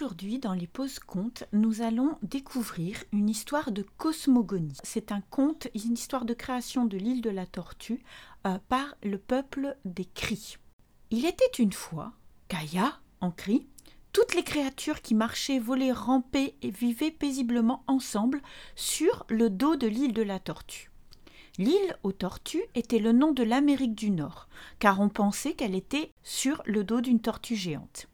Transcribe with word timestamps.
Aujourd'hui, 0.00 0.38
dans 0.38 0.54
les 0.54 0.68
pauses 0.68 1.00
contes, 1.00 1.42
nous 1.52 1.82
allons 1.82 2.18
découvrir 2.22 3.02
une 3.10 3.28
histoire 3.28 3.72
de 3.72 3.84
cosmogonie. 3.96 4.76
C'est 4.84 5.10
un 5.10 5.20
conte, 5.22 5.66
une 5.74 5.94
histoire 5.94 6.24
de 6.24 6.34
création 6.34 6.84
de 6.84 6.96
l'île 6.96 7.20
de 7.20 7.30
la 7.30 7.46
Tortue 7.46 8.00
euh, 8.46 8.58
par 8.68 8.94
le 9.02 9.18
peuple 9.18 9.76
des 9.84 10.04
cris. 10.04 10.56
Il 11.10 11.26
était 11.26 11.50
une 11.58 11.72
fois, 11.72 12.12
Gaïa 12.48 13.00
en 13.20 13.32
cri, 13.32 13.66
toutes 14.12 14.36
les 14.36 14.44
créatures 14.44 15.02
qui 15.02 15.16
marchaient, 15.16 15.58
volaient, 15.58 15.90
rampaient 15.90 16.54
et 16.62 16.70
vivaient 16.70 17.10
paisiblement 17.10 17.82
ensemble 17.88 18.40
sur 18.76 19.26
le 19.28 19.50
dos 19.50 19.74
de 19.74 19.88
l'île 19.88 20.12
de 20.12 20.22
la 20.22 20.38
Tortue. 20.38 20.92
L'île 21.58 21.96
aux 22.04 22.12
tortues 22.12 22.62
était 22.76 23.00
le 23.00 23.10
nom 23.10 23.32
de 23.32 23.42
l'Amérique 23.42 23.96
du 23.96 24.12
Nord, 24.12 24.48
car 24.78 25.00
on 25.00 25.08
pensait 25.08 25.54
qu'elle 25.54 25.74
était 25.74 26.12
sur 26.22 26.62
le 26.66 26.84
dos 26.84 27.00
d'une 27.00 27.18
tortue 27.18 27.56
géante. 27.56 28.06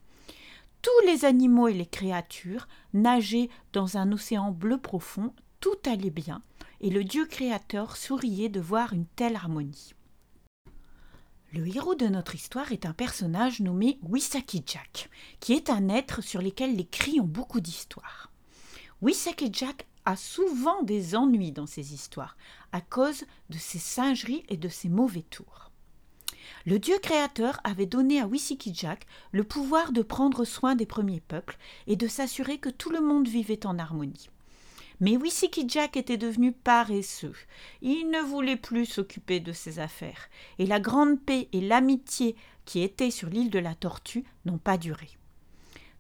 Tous 0.85 1.07
les 1.07 1.25
animaux 1.25 1.69
et 1.69 1.73
les 1.73 1.87
créatures 1.87 2.69
nageaient 2.93 3.49
dans 3.73 3.97
un 3.97 4.13
océan 4.13 4.51
bleu 4.51 4.77
profond, 4.77 5.33
tout 5.59 5.79
allait 5.87 6.11
bien, 6.11 6.43
et 6.83 6.91
le 6.91 7.05
Dieu 7.05 7.25
créateur 7.25 7.97
souriait 7.97 8.51
de 8.51 8.61
voir 8.61 8.93
une 8.93 9.07
telle 9.07 9.35
harmonie. 9.35 9.95
Le 11.55 11.67
héros 11.75 11.95
de 11.95 12.07
notre 12.07 12.35
histoire 12.35 12.71
est 12.71 12.85
un 12.85 12.93
personnage 12.93 13.61
nommé 13.61 13.99
Wisaki 14.03 14.63
Jack, 14.67 15.09
qui 15.41 15.55
est 15.55 15.71
un 15.71 15.89
être 15.89 16.21
sur 16.21 16.43
lequel 16.43 16.77
les 16.77 16.87
cris 16.87 17.19
ont 17.19 17.27
beaucoup 17.27 17.63
d'histoire. 17.63 18.31
Wisaki 19.01 19.49
Jack 19.55 19.87
a 20.05 20.17
souvent 20.17 20.83
des 20.83 21.17
ennuis 21.17 21.53
dans 21.53 21.67
ses 21.67 21.95
histoires, 21.95 22.37
à 22.73 22.83
cause 22.83 23.25
de 23.49 23.57
ses 23.57 23.79
singeries 23.79 24.45
et 24.51 24.59
de 24.59 24.69
ses 24.69 24.91
mauvais 24.91 25.23
tours. 25.23 25.71
Le 26.67 26.79
dieu 26.79 26.99
créateur 27.03 27.61
avait 27.65 27.87
donné 27.87 28.21
à 28.21 28.29
Jack 28.73 29.07
le 29.33 29.45
pouvoir 29.45 29.93
de 29.93 30.03
prendre 30.03 30.45
soin 30.45 30.75
des 30.75 30.87
premiers 30.87 31.21
peuples 31.21 31.59
et 31.87 31.97
de 31.97 32.07
s'assurer 32.07 32.59
que 32.59 32.71
tout 32.71 32.91
le 32.91 33.01
monde 33.01 33.29
vivait 33.29 33.67
en 33.67 33.79
harmonie. 33.79 34.29
Mais 35.01 35.19
Jack 35.67 35.97
était 35.97 36.17
devenu 36.17 36.53
paresseux. 36.53 37.35
Il 37.83 38.11
ne 38.11 38.21
voulait 38.21 38.57
plus 38.57 38.87
s'occuper 38.87 39.41
de 39.41 39.53
ses 39.53 39.79
affaires, 39.79 40.29
et 40.59 40.67
la 40.67 40.81
grande 40.81 41.21
paix 41.21 41.49
et 41.53 41.61
l'amitié 41.61 42.37
qui 42.65 42.81
étaient 42.81 43.11
sur 43.11 43.29
l'île 43.29 43.51
de 43.51 43.59
la 43.59 43.75
Tortue 43.75 44.25
n'ont 44.45 44.59
pas 44.59 44.79
duré. 44.79 45.09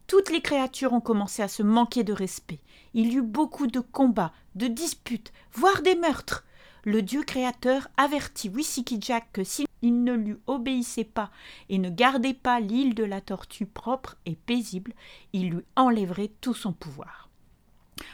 Toutes 0.06 0.30
les 0.30 0.42
créatures 0.42 0.92
ont 0.92 1.00
commencé 1.00 1.42
à 1.42 1.48
se 1.48 1.62
manquer 1.62 2.04
de 2.04 2.12
respect. 2.12 2.60
Il 2.92 3.12
y 3.12 3.16
eut 3.16 3.22
beaucoup 3.22 3.66
de 3.66 3.80
combats, 3.80 4.32
de 4.54 4.66
disputes, 4.66 5.32
voire 5.52 5.82
des 5.82 5.94
meurtres. 5.94 6.44
Le 6.84 7.00
dieu 7.00 7.22
créateur 7.22 7.88
avertit 7.96 8.52
Jack 9.00 9.32
que 9.32 9.42
s'il 9.42 9.66
ne 9.82 10.12
lui 10.12 10.36
obéissait 10.46 11.04
pas 11.04 11.30
et 11.70 11.78
ne 11.78 11.88
gardait 11.88 12.34
pas 12.34 12.60
l'île 12.60 12.94
de 12.94 13.04
la 13.04 13.22
tortue 13.22 13.64
propre 13.64 14.16
et 14.26 14.36
paisible, 14.36 14.92
il 15.32 15.50
lui 15.50 15.64
enlèverait 15.76 16.32
tout 16.42 16.52
son 16.52 16.74
pouvoir. 16.74 17.30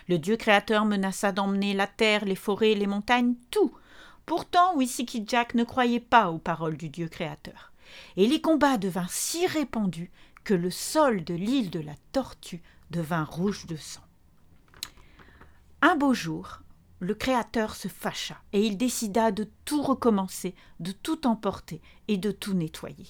Le 0.08 0.18
dieu 0.18 0.36
créateur 0.36 0.84
menaça 0.84 1.32
d'emmener 1.32 1.74
la 1.74 1.88
terre, 1.88 2.24
les 2.24 2.36
forêts, 2.36 2.74
les 2.74 2.86
montagnes, 2.86 3.34
tout. 3.50 3.72
Pourtant, 4.24 4.76
Jack 5.26 5.54
ne 5.54 5.64
croyait 5.64 5.98
pas 5.98 6.30
aux 6.30 6.38
paroles 6.38 6.76
du 6.76 6.88
dieu 6.88 7.08
créateur. 7.08 7.72
Et 8.16 8.28
les 8.28 8.40
combats 8.40 8.78
devinrent 8.78 9.10
si 9.10 9.46
répandus 9.48 10.12
que 10.44 10.54
le 10.54 10.70
sol 10.70 11.24
de 11.24 11.34
l'île 11.34 11.70
de 11.70 11.80
la 11.80 11.94
Tortue 12.12 12.62
devint 12.90 13.24
rouge 13.24 13.66
de 13.66 13.76
sang. 13.76 14.02
Un 15.82 15.96
beau 15.96 16.14
jour, 16.14 16.60
le 17.00 17.14
Créateur 17.14 17.74
se 17.74 17.88
fâcha 17.88 18.36
et 18.52 18.64
il 18.64 18.76
décida 18.76 19.32
de 19.32 19.48
tout 19.64 19.82
recommencer, 19.82 20.54
de 20.80 20.92
tout 20.92 21.26
emporter 21.26 21.80
et 22.08 22.18
de 22.18 22.30
tout 22.30 22.52
nettoyer. 22.52 23.08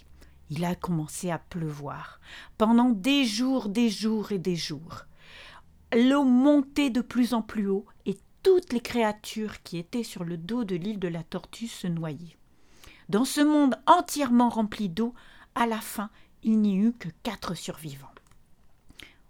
Il 0.49 0.65
a 0.65 0.77
commencé 0.77 1.31
à 1.31 1.39
pleuvoir 1.39 2.21
pendant 2.57 2.91
des 2.91 3.25
jours, 3.25 3.69
des 3.69 3.91
jours 3.91 4.31
et 4.31 4.39
des 4.39 4.57
jours. 4.57 5.07
L'eau 5.93 6.25
montait 6.25 6.91
de 6.91 7.01
plus 7.01 7.35
en 7.35 7.43
plus 7.43 7.67
haut 7.67 7.85
et 8.07 8.17
toutes 8.45 8.73
les 8.73 8.81
créatures 8.81 9.61
qui 9.63 9.77
étaient 9.77 10.05
sur 10.05 10.23
le 10.23 10.37
dos 10.37 10.65
de 10.65 10.77
l'île 10.77 11.01
de 11.01 11.09
la 11.09 11.25
Tortue 11.25 11.69
se 11.69 11.89
noyaient. 11.89 12.37
Dans 13.09 13.25
ce 13.25 13.41
monde 13.41 13.75
entièrement 13.87 14.51
rempli 14.51 14.89
d'eau, 14.89 15.15
à 15.57 15.67
la 15.67 15.81
fin, 15.81 16.11
il 16.45 16.61
n'y 16.61 16.77
eut 16.77 16.93
que 16.93 17.09
quatre 17.25 17.55
survivants. 17.55 18.07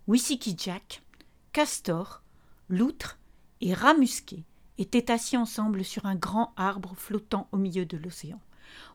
Wissiki 0.06 0.54
Jack, 0.58 1.02
Castor, 1.52 2.22
Loutre 2.68 3.18
et 3.62 3.72
Ramusqué 3.72 4.44
étaient 4.80 5.10
assis 5.10 5.36
ensemble 5.36 5.84
sur 5.84 6.06
un 6.06 6.14
grand 6.14 6.52
arbre 6.56 6.94
flottant 6.96 7.48
au 7.52 7.56
milieu 7.56 7.84
de 7.84 7.96
l'océan. 7.96 8.40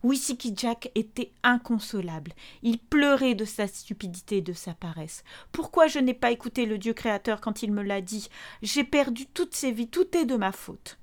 Wissiki 0.04 0.54
Jack 0.56 0.92
était 0.96 1.32
inconsolable. 1.44 2.34
Il 2.64 2.80
pleurait 2.80 3.36
de 3.36 3.46
sa 3.46 3.68
stupidité 3.68 4.38
et 4.38 4.42
de 4.42 4.54
sa 4.54 4.74
paresse. 4.74 5.24
Pourquoi 5.52 5.88
je 5.88 6.00
n'ai 6.00 6.14
pas 6.14 6.32
écouté 6.32 6.66
le 6.66 6.78
Dieu 6.78 6.94
créateur 6.94 7.42
quand 7.42 7.64
il 7.64 7.72
me 7.72 7.84
l'a 7.84 8.02
dit? 8.02 8.30
J'ai 8.62 8.84
perdu 8.84 9.26
toutes 9.28 9.56
ces 9.56 9.72
vies, 9.72 9.88
tout 9.88 10.16
est 10.16 10.26
de 10.26 10.36
ma 10.36 10.52
faute. 10.52 10.98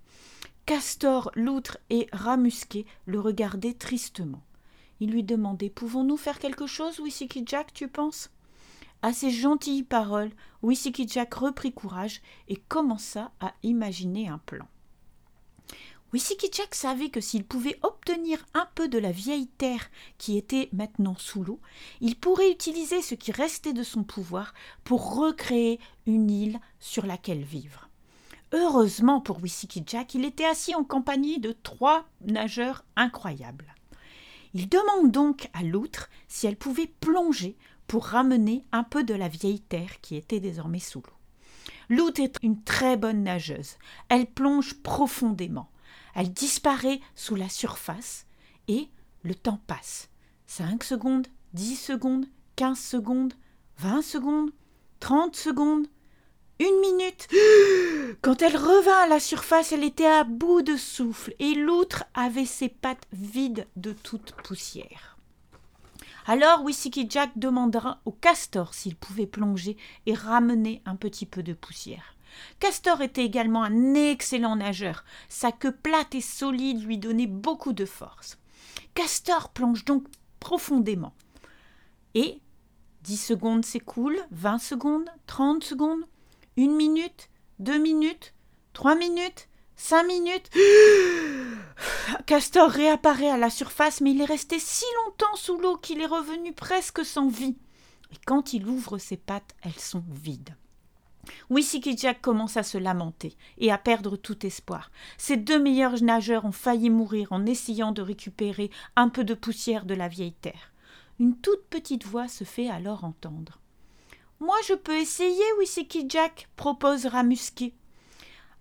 Castor, 0.66 1.30
Loutre 1.34 1.78
et 1.90 2.08
Ramusqué 2.12 2.86
le 3.06 3.20
regardaient 3.20 3.74
tristement. 3.74 4.42
Il 5.00 5.10
lui 5.10 5.24
demandait 5.24 5.70
Pouvons-nous 5.70 6.16
faire 6.16 6.38
quelque 6.38 6.66
chose, 6.66 7.00
Wissiki 7.00 7.42
Jack, 7.46 7.72
tu 7.74 7.88
penses? 7.88 8.30
À 9.02 9.12
ces 9.12 9.32
gentilles 9.32 9.82
paroles, 9.82 10.30
Wissiki 10.62 11.08
Jack 11.08 11.34
reprit 11.34 11.72
courage 11.72 12.22
et 12.46 12.56
commença 12.56 13.32
à 13.40 13.52
imaginer 13.64 14.28
un 14.28 14.38
plan. 14.38 14.68
Wissiki 16.12 16.50
Jack 16.52 16.74
savait 16.74 17.08
que 17.08 17.20
s'il 17.20 17.44
pouvait 17.44 17.80
obtenir 17.82 18.44
un 18.54 18.68
peu 18.74 18.86
de 18.86 18.98
la 18.98 19.10
vieille 19.10 19.48
terre 19.48 19.90
qui 20.18 20.36
était 20.36 20.68
maintenant 20.72 21.16
sous 21.18 21.42
l'eau, 21.42 21.58
il 22.00 22.16
pourrait 22.16 22.50
utiliser 22.50 23.02
ce 23.02 23.14
qui 23.16 23.32
restait 23.32 23.72
de 23.72 23.82
son 23.82 24.04
pouvoir 24.04 24.54
pour 24.84 25.16
recréer 25.16 25.80
une 26.06 26.30
île 26.30 26.60
sur 26.78 27.04
laquelle 27.04 27.42
vivre. 27.42 27.88
Heureusement 28.52 29.20
pour 29.20 29.42
Wissiki 29.42 29.82
Jack, 29.86 30.14
il 30.14 30.26
était 30.26 30.44
assis 30.44 30.74
en 30.74 30.84
compagnie 30.84 31.40
de 31.40 31.52
trois 31.62 32.04
nageurs 32.20 32.84
incroyables. 32.94 33.74
Il 34.54 34.68
demande 34.68 35.10
donc 35.10 35.48
à 35.52 35.62
l'outre 35.62 36.10
si 36.28 36.46
elle 36.46 36.56
pouvait 36.56 36.92
plonger 37.00 37.56
pour 37.86 38.06
ramener 38.06 38.64
un 38.72 38.84
peu 38.84 39.04
de 39.04 39.14
la 39.14 39.28
vieille 39.28 39.60
terre 39.60 40.00
qui 40.00 40.16
était 40.16 40.40
désormais 40.40 40.78
sous 40.78 41.00
l'eau. 41.00 41.12
L'outre 41.88 42.20
est 42.20 42.36
une 42.42 42.62
très 42.62 42.96
bonne 42.96 43.22
nageuse. 43.22 43.76
Elle 44.08 44.26
plonge 44.26 44.74
profondément. 44.82 45.70
Elle 46.14 46.32
disparaît 46.32 47.00
sous 47.14 47.34
la 47.34 47.48
surface 47.48 48.26
et 48.68 48.88
le 49.22 49.34
temps 49.34 49.60
passe. 49.66 50.08
Cinq 50.46 50.84
secondes, 50.84 51.26
dix 51.54 51.76
secondes, 51.76 52.26
quinze 52.56 52.80
secondes, 52.80 53.34
vingt 53.78 54.02
secondes, 54.02 54.50
trente 55.00 55.36
secondes, 55.36 55.86
une 56.62 56.80
minute. 56.80 57.28
Quand 58.22 58.42
elle 58.42 58.56
revint 58.56 59.02
à 59.04 59.06
la 59.08 59.20
surface, 59.20 59.72
elle 59.72 59.84
était 59.84 60.06
à 60.06 60.24
bout 60.24 60.62
de 60.62 60.76
souffle 60.76 61.34
et 61.38 61.54
l'outre 61.54 62.04
avait 62.14 62.46
ses 62.46 62.68
pattes 62.68 63.06
vides 63.12 63.66
de 63.76 63.92
toute 63.92 64.32
poussière. 64.42 65.16
Alors 66.26 66.62
Wissiki 66.62 67.06
Jack 67.10 67.30
demanda 67.36 68.00
au 68.04 68.12
castor 68.12 68.74
s'il 68.74 68.94
pouvait 68.94 69.26
plonger 69.26 69.76
et 70.06 70.14
ramener 70.14 70.80
un 70.86 70.94
petit 70.94 71.26
peu 71.26 71.42
de 71.42 71.52
poussière. 71.52 72.14
Castor 72.60 73.02
était 73.02 73.24
également 73.24 73.64
un 73.64 73.94
excellent 73.94 74.56
nageur. 74.56 75.04
Sa 75.28 75.52
queue 75.52 75.72
plate 75.72 76.14
et 76.14 76.20
solide 76.20 76.84
lui 76.84 76.96
donnait 76.96 77.26
beaucoup 77.26 77.72
de 77.72 77.84
force. 77.84 78.38
Castor 78.94 79.50
plonge 79.50 79.84
donc 79.84 80.04
profondément. 80.38 81.12
Et 82.14 82.40
dix 83.02 83.16
secondes 83.16 83.64
s'écoulent, 83.64 84.20
vingt 84.30 84.58
secondes, 84.58 85.08
trente 85.26 85.64
secondes. 85.64 86.04
Une 86.58 86.76
minute, 86.76 87.30
deux 87.58 87.78
minutes, 87.78 88.34
trois 88.74 88.94
minutes, 88.94 89.48
cinq 89.74 90.04
minutes. 90.04 90.50
Castor 92.26 92.68
réapparaît 92.68 93.30
à 93.30 93.38
la 93.38 93.48
surface, 93.48 94.02
mais 94.02 94.10
il 94.10 94.20
est 94.20 94.26
resté 94.26 94.58
si 94.58 94.84
longtemps 95.04 95.34
sous 95.36 95.56
l'eau 95.56 95.78
qu'il 95.78 96.02
est 96.02 96.06
revenu 96.06 96.52
presque 96.52 97.06
sans 97.06 97.28
vie. 97.28 97.56
Et 98.12 98.16
quand 98.26 98.52
il 98.52 98.66
ouvre 98.68 98.98
ses 98.98 99.16
pattes, 99.16 99.54
elles 99.62 99.78
sont 99.78 100.04
vides. 100.10 100.54
Wissiki 101.48 101.96
Jack 101.96 102.20
commence 102.20 102.58
à 102.58 102.62
se 102.62 102.76
lamenter 102.76 103.34
et 103.56 103.72
à 103.72 103.78
perdre 103.78 104.16
tout 104.16 104.44
espoir. 104.44 104.90
Ses 105.16 105.38
deux 105.38 105.58
meilleurs 105.58 106.02
nageurs 106.02 106.44
ont 106.44 106.52
failli 106.52 106.90
mourir 106.90 107.28
en 107.30 107.46
essayant 107.46 107.92
de 107.92 108.02
récupérer 108.02 108.70
un 108.96 109.08
peu 109.08 109.24
de 109.24 109.34
poussière 109.34 109.86
de 109.86 109.94
la 109.94 110.08
vieille 110.08 110.34
terre. 110.34 110.74
Une 111.18 111.36
toute 111.36 111.64
petite 111.70 112.04
voix 112.04 112.28
se 112.28 112.44
fait 112.44 112.68
alors 112.68 113.04
entendre. 113.04 113.61
Moi, 114.42 114.56
je 114.66 114.74
peux 114.74 114.96
essayer, 114.96 115.44
Wissiki 115.60 116.06
Jack, 116.08 116.48
propose 116.56 117.06
Ramusqué. 117.06 117.76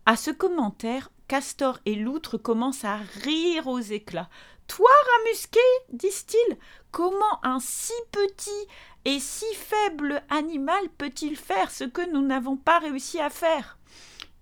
À 0.06 0.16
ce 0.16 0.30
commentaire, 0.30 1.10
Castor 1.28 1.80
et 1.88 1.96
Loutre 1.96 2.38
commencent 2.38 2.86
à 2.86 2.98
rire 3.24 3.66
aux 3.66 3.80
éclats. 3.80 4.30
Toi, 4.68 4.92
Ramusqué 5.12 5.60
disent-ils, 5.92 6.58
comment 6.92 7.44
un 7.44 7.60
si 7.60 7.94
petit 8.12 8.68
et 9.06 9.20
si 9.20 9.52
faible 9.56 10.22
animal 10.30 10.88
peut-il 11.00 11.36
faire 11.36 11.72
ce 11.72 11.86
que 11.86 12.08
nous 12.12 12.22
n'avons 12.22 12.58
pas 12.58 12.78
réussi 12.78 13.20
à 13.20 13.32
faire? 13.32 13.80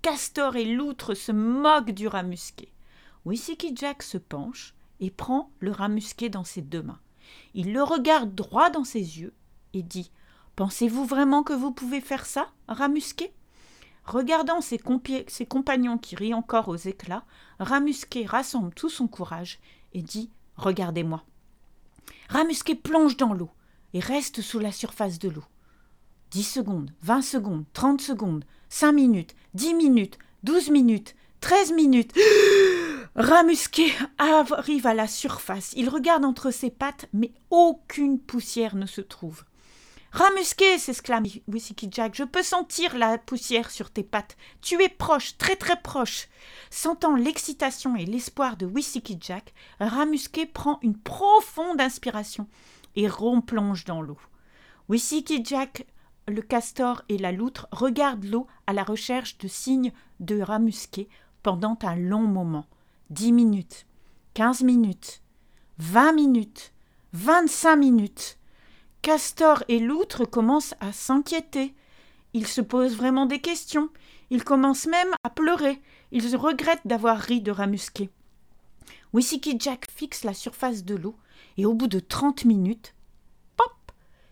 Castor 0.02 0.58
et 0.58 0.66
Loutre 0.66 1.14
se 1.14 1.32
moquent 1.32 1.94
du 1.94 2.10
Ramusqué. 2.10 2.74
Wissiki 3.24 3.74
Jack 3.78 4.04
se 4.04 4.18
penche 4.18 4.74
et 5.00 5.10
prend 5.10 5.54
le 5.62 5.72
Ramusqué 5.72 6.28
dans 6.28 6.44
ses 6.44 6.64
deux 6.64 6.84
mains. 6.84 7.00
Il 7.54 7.72
le 7.72 7.82
regarde 7.82 8.36
droit 8.36 8.70
dans 8.70 8.84
ses 8.84 9.22
yeux 9.22 9.34
et 9.74 9.84
dit 9.84 10.12
Pensez-vous 10.60 11.06
vraiment 11.06 11.42
que 11.42 11.54
vous 11.54 11.72
pouvez 11.72 12.02
faire 12.02 12.26
ça, 12.26 12.50
Ramusqué 12.68 13.32
Regardant 14.04 14.60
ses, 14.60 14.78
compagnons 14.78 15.98
qui 15.98 16.18
rient 16.18 16.34
encore 16.34 16.68
aux 16.68 16.76
éclats, 16.76 17.24
Ramusqué 17.60 18.26
rassemble 18.26 18.74
tout 18.74 18.90
son 18.90 19.08
courage 19.08 19.62
et 19.94 20.02
dit 20.02 20.30
Regardez-moi. 20.58 21.24
Ramusqué 22.28 22.76
plonge 22.76 23.16
dans 23.16 23.34
l'eau 23.34 23.50
et 23.94 24.02
reste 24.02 24.42
sous 24.42 24.60
la 24.60 24.74
surface 24.74 25.18
de 25.18 25.30
l'eau. 25.30 25.46
Dix 26.30 26.44
secondes, 26.44 26.92
vingt 27.04 27.22
secondes, 27.22 27.64
trente 27.72 28.02
secondes, 28.02 28.44
cinq 28.68 28.92
minutes, 28.92 29.38
dix 29.54 29.74
minutes, 29.74 30.18
douze 30.44 30.72
minutes, 30.72 31.16
treize 31.40 31.72
minutes. 31.72 32.14
Ramusqué 33.16 33.94
arrive 34.18 34.88
à 34.88 34.94
la 34.94 35.08
surface. 35.08 35.72
Il 35.78 35.88
regarde 35.88 36.26
entre 36.26 36.52
ses 36.52 36.70
pattes, 36.70 37.08
mais 37.14 37.32
aucune 37.50 38.20
poussière 38.20 38.76
ne 38.76 38.88
se 38.88 39.00
trouve. 39.00 39.46
Ramusqué 40.12 40.80
s'exclame 40.80 41.26
Whisky 41.48 41.88
Jack, 41.92 42.16
je 42.16 42.24
peux 42.24 42.42
sentir 42.42 42.98
la 42.98 43.20
poussière 43.20 43.70
sur 43.70 43.92
tes 43.92 44.02
pattes. 44.02 44.38
Tu 44.62 44.82
es 44.82 44.90
proche, 44.90 45.38
très 45.38 45.56
très 45.56 45.80
proche. 45.80 46.28
Sentant 46.72 47.16
l'excitation 47.16 47.96
et 47.96 48.06
l'espoir 48.06 48.58
de 48.58 48.66
Whisky 48.66 49.20
Jack, 49.22 49.54
Ramusqué 49.80 50.48
prend 50.48 50.80
une 50.82 50.98
profonde 50.98 51.80
inspiration 51.80 52.48
et 52.96 53.08
replonge 53.08 53.86
dans 53.86 54.02
l'eau. 54.02 54.18
Whisky 54.88 55.46
Jack, 55.46 55.86
le 56.28 56.42
castor 56.42 57.04
et 57.08 57.20
la 57.20 57.32
loutre 57.32 57.68
regardent 57.72 58.26
l'eau 58.26 58.48
à 58.66 58.74
la 58.74 58.84
recherche 58.84 59.38
de 59.38 59.48
signes 59.48 59.94
de 60.20 60.42
Ramusqué 60.42 61.08
pendant 61.44 61.78
un 61.84 61.96
long 61.96 62.24
moment. 62.24 62.66
Dix 63.12 63.32
minutes, 63.32 63.86
quinze 64.34 64.64
minutes, 64.64 65.22
vingt 65.78 66.14
minutes, 66.14 66.74
vingt-cinq 67.14 67.76
minutes. 67.76 68.39
Castor 69.02 69.64
et 69.70 69.80
Loutre 69.80 70.30
commencent 70.30 70.76
à 70.82 70.92
s'inquiéter. 70.92 71.74
Ils 72.34 72.48
se 72.48 72.62
posent 72.62 72.96
vraiment 72.96 73.26
des 73.26 73.40
questions. 73.40 73.90
Ils 74.30 74.44
commencent 74.44 74.88
même 74.88 75.14
à 75.24 75.30
pleurer. 75.30 75.82
Ils 76.12 76.36
regrettent 76.36 76.86
d'avoir 76.86 77.18
ri 77.18 77.42
de 77.42 77.52
Ramusqué. 77.52 78.10
Whisky 79.14 79.58
Jack 79.60 79.88
fixe 79.90 80.24
la 80.24 80.34
surface 80.34 80.84
de 80.84 80.96
l'eau 80.96 81.16
et 81.58 81.66
au 81.66 81.74
bout 81.74 81.88
de 81.88 82.00
trente 82.00 82.46
minutes, 82.46 82.94
pop, 83.58 83.74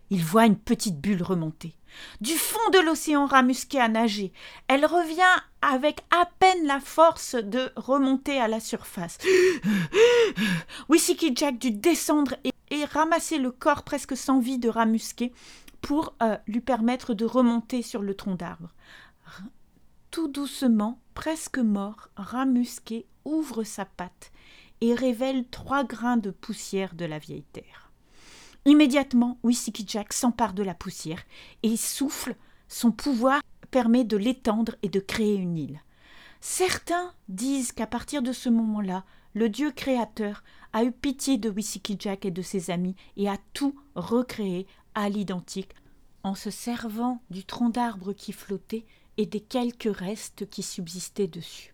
il 0.09 0.23
voit 0.23 0.45
une 0.45 0.57
petite 0.57 0.99
bulle 0.99 1.23
remonter. 1.23 1.73
Du 2.21 2.33
fond 2.33 2.69
de 2.71 2.79
l'océan 2.79 3.25
Ramusqué 3.25 3.79
a 3.79 3.87
nagé. 3.87 4.31
Elle 4.67 4.85
revient 4.85 5.23
avec 5.61 6.01
à 6.11 6.29
peine 6.39 6.65
la 6.65 6.79
force 6.79 7.35
de 7.35 7.71
remonter 7.75 8.39
à 8.39 8.47
la 8.47 8.59
surface. 8.59 9.17
Whisky 10.89 11.33
Jack 11.35 11.57
dut 11.57 11.71
descendre 11.71 12.35
et 12.43 12.51
et 12.69 12.85
ramasser 12.85 13.37
le 13.37 13.51
corps 13.51 13.83
presque 13.83 14.15
sans 14.15 14.39
vie 14.39 14.59
de 14.59 14.69
Ramusqué 14.69 15.33
pour 15.81 16.15
euh, 16.21 16.37
lui 16.47 16.61
permettre 16.61 17.13
de 17.13 17.25
remonter 17.25 17.81
sur 17.81 18.01
le 18.01 18.15
tronc 18.15 18.35
d'arbre. 18.35 18.73
Tout 20.11 20.27
doucement, 20.27 20.99
presque 21.13 21.59
mort, 21.59 22.09
Ramusqué 22.15 23.05
ouvre 23.25 23.63
sa 23.63 23.85
patte 23.85 24.31
et 24.81 24.93
révèle 24.93 25.47
trois 25.49 25.83
grains 25.83 26.17
de 26.17 26.31
poussière 26.31 26.95
de 26.95 27.05
la 27.05 27.19
vieille 27.19 27.45
terre. 27.51 27.91
Immédiatement, 28.65 29.37
Whisky 29.43 29.85
Jack 29.87 30.13
s'empare 30.13 30.53
de 30.53 30.63
la 30.63 30.73
poussière 30.73 31.21
et 31.63 31.77
souffle. 31.77 32.35
Son 32.67 32.91
pouvoir 32.91 33.41
permet 33.71 34.03
de 34.03 34.17
l'étendre 34.17 34.75
et 34.83 34.89
de 34.89 34.99
créer 34.99 35.35
une 35.35 35.57
île. 35.57 35.81
Certains 36.41 37.13
disent 37.29 37.71
qu'à 37.71 37.87
partir 37.87 38.21
de 38.21 38.33
ce 38.33 38.49
moment-là, 38.49 39.05
le 39.33 39.49
Dieu 39.49 39.71
créateur 39.71 40.43
a 40.77 40.83
eu 40.83 40.91
pitié 40.91 41.39
de 41.39 41.50
Whisky 41.50 41.95
Jack 41.97 42.24
et 42.24 42.29
de 42.29 42.44
ses 42.44 42.69
amis 42.69 42.95
et 43.15 43.27
a 43.27 43.38
tout 43.53 43.74
recréé 43.95 44.68
à 44.94 45.09
l'identique 45.09 45.74
en 46.21 46.35
se 46.35 46.51
servant 46.51 47.19
du 47.31 47.44
tronc 47.44 47.69
d'arbre 47.69 48.13
qui 48.13 48.31
flottait 48.31 48.85
et 49.18 49.25
des 49.25 49.39
quelques 49.39 49.91
restes 49.91 50.47
qui 50.47 50.62
subsistaient 50.62 51.25
dessus. 51.25 51.74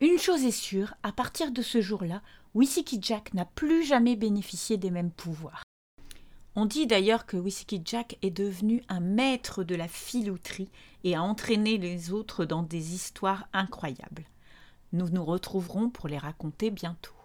Une 0.00 0.18
chose 0.18 0.42
est 0.42 0.50
sûre, 0.50 0.94
à 1.04 1.12
partir 1.12 1.52
de 1.52 1.62
ce 1.62 1.80
jour-là, 1.80 2.20
Whisky 2.56 2.98
Jack 3.00 3.32
n'a 3.32 3.44
plus 3.44 3.84
jamais 3.84 4.16
bénéficié 4.16 4.76
des 4.76 4.90
mêmes 4.90 5.12
pouvoirs. 5.12 5.62
On 6.56 6.66
dit 6.66 6.88
d'ailleurs 6.88 7.26
que 7.26 7.36
Whisky 7.36 7.80
Jack 7.84 8.18
est 8.22 8.36
devenu 8.36 8.82
un 8.88 8.98
maître 8.98 9.62
de 9.62 9.76
la 9.76 9.86
filouterie 9.86 10.72
et 11.04 11.14
a 11.14 11.22
entraîné 11.22 11.78
les 11.78 12.10
autres 12.10 12.44
dans 12.44 12.64
des 12.64 12.92
histoires 12.92 13.46
incroyables. 13.52 14.24
Nous 14.92 15.10
nous 15.10 15.24
retrouverons 15.24 15.90
pour 15.90 16.08
les 16.08 16.18
raconter 16.18 16.72
bientôt. 16.72 17.15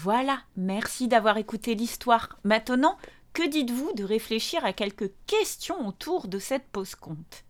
Voilà, 0.00 0.38
merci 0.56 1.08
d'avoir 1.08 1.38
écouté 1.38 1.74
l'histoire. 1.74 2.38
Maintenant, 2.44 2.96
que 3.32 3.44
dites-vous 3.44 3.94
de 3.94 4.04
réfléchir 4.04 4.64
à 4.64 4.72
quelques 4.72 5.10
questions 5.26 5.88
autour 5.88 6.28
de 6.28 6.38
cette 6.38 6.68
pause 6.68 6.94
conte 6.94 7.44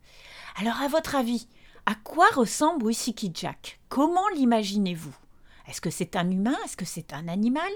Alors, 0.56 0.80
à 0.80 0.88
votre 0.88 1.14
avis, 1.14 1.46
à 1.84 1.94
quoi 1.94 2.26
ressemble 2.34 2.86
Whisky 2.86 3.32
Jack? 3.34 3.80
Comment 3.90 4.26
l'imaginez-vous? 4.34 5.14
Est-ce 5.68 5.82
que 5.82 5.90
c'est 5.90 6.16
un 6.16 6.30
humain? 6.30 6.56
Est-ce 6.64 6.78
que 6.78 6.86
c'est 6.86 7.12
un 7.12 7.28
animal? 7.28 7.70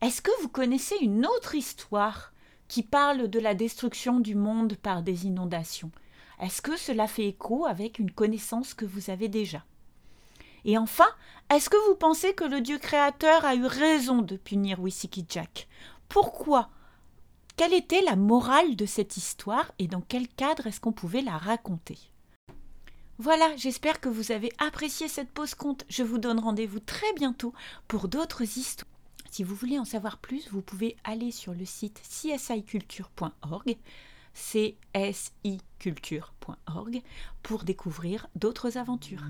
Est-ce 0.00 0.22
que 0.22 0.30
vous 0.40 0.48
connaissez 0.48 0.96
une 1.02 1.26
autre 1.26 1.54
histoire 1.54 2.32
qui 2.68 2.82
parle 2.82 3.28
de 3.28 3.38
la 3.38 3.54
destruction 3.54 4.18
du 4.18 4.34
monde 4.34 4.76
par 4.76 5.02
des 5.02 5.26
inondations? 5.26 5.90
Est-ce 6.40 6.62
que 6.62 6.78
cela 6.78 7.06
fait 7.06 7.26
écho 7.26 7.66
avec 7.66 7.98
une 7.98 8.12
connaissance 8.12 8.72
que 8.72 8.86
vous 8.86 9.10
avez 9.10 9.28
déjà? 9.28 9.62
Et 10.66 10.76
enfin, 10.78 11.06
est-ce 11.48 11.70
que 11.70 11.88
vous 11.88 11.94
pensez 11.94 12.34
que 12.34 12.44
le 12.44 12.60
Dieu 12.60 12.78
créateur 12.78 13.44
a 13.44 13.54
eu 13.54 13.64
raison 13.64 14.20
de 14.20 14.36
punir 14.36 14.80
Whisky 14.80 15.24
Jack? 15.28 15.68
Pourquoi? 16.08 16.70
Quelle 17.56 17.72
était 17.72 18.02
la 18.02 18.16
morale 18.16 18.74
de 18.74 18.84
cette 18.84 19.16
histoire 19.16 19.70
et 19.78 19.86
dans 19.86 20.00
quel 20.00 20.26
cadre 20.26 20.66
est-ce 20.66 20.80
qu'on 20.80 20.92
pouvait 20.92 21.22
la 21.22 21.38
raconter? 21.38 21.98
Voilà, 23.18 23.56
j'espère 23.56 24.00
que 24.00 24.08
vous 24.08 24.32
avez 24.32 24.52
apprécié 24.58 25.06
cette 25.06 25.30
pause 25.30 25.54
conte. 25.54 25.86
Je 25.88 26.02
vous 26.02 26.18
donne 26.18 26.40
rendez-vous 26.40 26.80
très 26.80 27.12
bientôt 27.14 27.54
pour 27.86 28.08
d'autres 28.08 28.42
histoires. 28.42 28.90
Si 29.30 29.44
vous 29.44 29.54
voulez 29.54 29.78
en 29.78 29.84
savoir 29.84 30.18
plus, 30.18 30.48
vous 30.50 30.62
pouvez 30.62 30.96
aller 31.04 31.30
sur 31.30 31.54
le 31.54 31.64
site 31.64 32.02
csiculture.org 32.10 33.76
csiculture.org 34.36 37.02
pour 37.42 37.64
découvrir 37.64 38.28
d'autres 38.36 38.76
aventures. 38.76 39.24